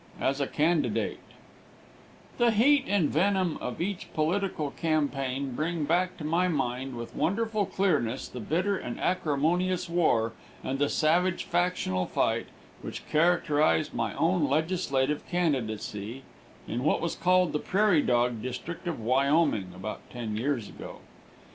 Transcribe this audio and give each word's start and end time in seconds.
AS 0.19 0.41
A 0.41 0.47
CANDIDATE 0.47 1.19
XII 1.29 2.37
The 2.39 2.49
heat 2.49 2.85
and 2.87 3.07
venom 3.11 3.57
of 3.61 3.79
each 3.79 4.11
political 4.15 4.71
campaign 4.71 5.53
bring 5.53 5.83
back 5.83 6.17
to 6.17 6.23
my 6.23 6.47
mind 6.47 6.95
with 6.95 7.15
wonderful 7.15 7.67
clearness 7.67 8.27
the 8.27 8.39
bitter 8.39 8.75
and 8.75 8.99
acrimonious 8.99 9.87
war, 9.87 10.33
and 10.63 10.79
the 10.79 10.89
savage 10.89 11.43
factional 11.43 12.07
fight, 12.07 12.47
which 12.81 13.07
characterized 13.09 13.93
my 13.93 14.15
own 14.15 14.49
legislative 14.49 15.23
candidacy 15.27 16.23
in 16.67 16.83
what 16.83 16.99
was 16.99 17.13
called 17.15 17.53
the 17.53 17.59
Prairie 17.59 18.01
Dog 18.01 18.41
District 18.41 18.87
of 18.87 18.99
Wyoming, 18.99 19.71
about 19.75 20.01
ten 20.09 20.35
years 20.35 20.67
ago. 20.67 20.97